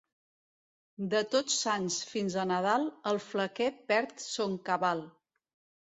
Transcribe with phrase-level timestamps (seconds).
[1.11, 5.11] De Tots Sants fins a Nadal, el flequer perd son cabal.